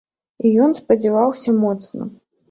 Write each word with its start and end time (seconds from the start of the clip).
І 0.45 0.51
ён 0.67 0.71
спадзяваўся 0.79 1.53
моцна. 1.65 2.09